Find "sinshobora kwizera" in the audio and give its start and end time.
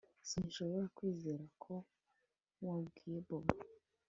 0.29-1.43